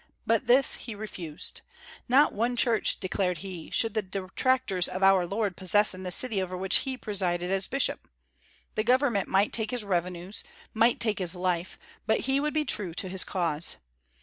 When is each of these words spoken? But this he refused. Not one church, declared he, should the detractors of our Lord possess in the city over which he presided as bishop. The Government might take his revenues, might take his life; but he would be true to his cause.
But 0.25 0.47
this 0.47 0.73
he 0.73 0.95
refused. 0.95 1.61
Not 2.09 2.33
one 2.33 2.55
church, 2.55 2.99
declared 2.99 3.37
he, 3.45 3.69
should 3.69 3.93
the 3.93 4.01
detractors 4.01 4.87
of 4.87 5.03
our 5.03 5.27
Lord 5.27 5.55
possess 5.55 5.93
in 5.93 6.01
the 6.01 6.09
city 6.09 6.41
over 6.41 6.57
which 6.57 6.77
he 6.77 6.97
presided 6.97 7.51
as 7.51 7.67
bishop. 7.67 8.07
The 8.73 8.83
Government 8.83 9.27
might 9.27 9.53
take 9.53 9.69
his 9.69 9.83
revenues, 9.85 10.43
might 10.73 10.99
take 10.99 11.19
his 11.19 11.35
life; 11.35 11.77
but 12.07 12.21
he 12.21 12.39
would 12.39 12.51
be 12.55 12.65
true 12.65 12.95
to 12.95 13.09
his 13.09 13.23
cause. 13.23 13.77